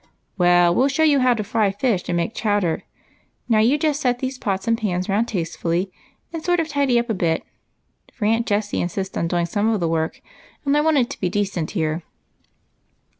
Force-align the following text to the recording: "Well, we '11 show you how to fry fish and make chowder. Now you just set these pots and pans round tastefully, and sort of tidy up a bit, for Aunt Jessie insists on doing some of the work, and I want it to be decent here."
"Well, 0.39 0.73
we 0.73 0.79
'11 0.79 0.89
show 0.95 1.03
you 1.03 1.19
how 1.19 1.35
to 1.35 1.43
fry 1.43 1.69
fish 1.69 2.09
and 2.09 2.17
make 2.17 2.33
chowder. 2.33 2.81
Now 3.47 3.59
you 3.59 3.77
just 3.77 4.01
set 4.01 4.17
these 4.17 4.39
pots 4.39 4.67
and 4.67 4.75
pans 4.75 5.07
round 5.07 5.27
tastefully, 5.27 5.91
and 6.33 6.43
sort 6.43 6.59
of 6.59 6.67
tidy 6.67 6.97
up 6.97 7.07
a 7.07 7.13
bit, 7.13 7.43
for 8.11 8.25
Aunt 8.25 8.47
Jessie 8.47 8.81
insists 8.81 9.15
on 9.15 9.27
doing 9.27 9.45
some 9.45 9.67
of 9.69 9.79
the 9.79 9.87
work, 9.87 10.19
and 10.65 10.75
I 10.75 10.81
want 10.81 10.97
it 10.97 11.11
to 11.11 11.19
be 11.21 11.29
decent 11.29 11.69
here." 11.77 12.01